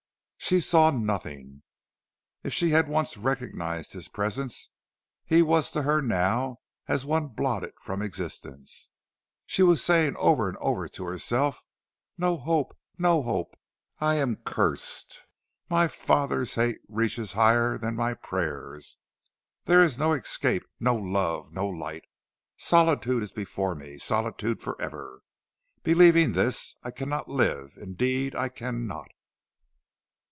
[0.43, 1.61] She saw nothing.
[2.43, 4.69] If she had once recognized his presence,
[5.23, 6.57] he was to her now
[6.89, 8.89] as one blotted from existence.
[9.45, 11.63] She was saying over and over to herself:
[12.17, 12.75] "No hope!
[12.97, 13.55] no hope!
[13.99, 15.21] I am cursed!
[15.69, 18.97] My father's hate reaches higher than my prayers.
[19.65, 22.03] There is no escape; no love, no light.
[22.57, 25.21] Solitude is before me; solitude forever.
[25.83, 29.07] Believing this, I cannot live; indeed I cannot!"